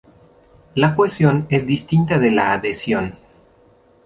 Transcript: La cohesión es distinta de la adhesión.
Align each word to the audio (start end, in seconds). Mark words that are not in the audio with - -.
La 0.75 0.95
cohesión 0.95 1.45
es 1.51 1.67
distinta 1.67 2.17
de 2.17 2.31
la 2.31 2.53
adhesión. 2.53 3.15